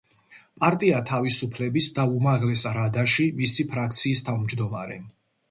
პარტია 0.61 1.01
„თავისუფლების“ 1.09 1.89
და 1.97 2.05
უმაღლეს 2.13 2.65
რადაში 2.79 3.27
მისი 3.43 3.67
ფრაქციის 3.75 4.27
თავმჯდომარე. 4.33 5.01